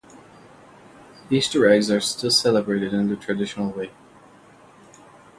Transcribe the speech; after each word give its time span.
Easter 1.29 1.69
eggs 1.69 1.91
are 1.91 1.99
still 2.01 2.31
celebrated 2.31 2.91
in 2.91 3.07
the 3.07 3.15
traditional 3.15 3.69
way. 3.71 3.91